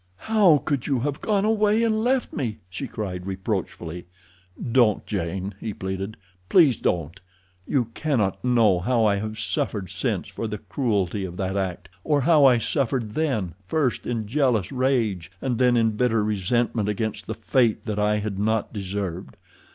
"How 0.17 0.57
could 0.57 0.87
you 0.87 1.01
have 1.01 1.21
gone 1.21 1.45
away 1.45 1.83
and 1.83 2.03
left 2.03 2.33
me?" 2.33 2.57
she 2.71 2.87
cried 2.87 3.27
reproachfully. 3.27 4.07
"Don't, 4.59 5.05
Jane!" 5.05 5.53
he 5.59 5.75
pleaded. 5.75 6.17
"Please 6.49 6.75
don't! 6.77 7.19
You 7.67 7.85
cannot 7.93 8.43
know 8.43 8.79
how 8.79 9.05
I 9.05 9.17
have 9.17 9.37
suffered 9.37 9.91
since 9.91 10.27
for 10.27 10.47
the 10.47 10.57
cruelty 10.57 11.23
of 11.23 11.37
that 11.37 11.55
act, 11.55 11.87
or 12.03 12.21
how 12.21 12.45
I 12.45 12.57
suffered 12.57 13.13
then, 13.13 13.53
first 13.63 14.07
in 14.07 14.25
jealous 14.25 14.71
rage, 14.71 15.31
and 15.39 15.59
then 15.59 15.77
in 15.77 15.91
bitter 15.91 16.23
resentment 16.23 16.89
against 16.89 17.27
the 17.27 17.35
fate 17.35 17.85
that 17.85 17.99
I 17.99 18.17
had 18.17 18.39
not 18.39 18.73
deserved. 18.73 19.37